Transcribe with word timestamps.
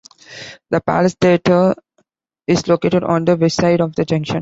The 0.71 0.81
Palace 0.81 1.13
Theatre 1.13 1.75
is 2.47 2.67
located 2.67 3.03
on 3.03 3.23
the 3.23 3.37
west 3.37 3.57
side 3.57 3.81
of 3.81 3.93
the 3.95 4.03
junction. 4.03 4.39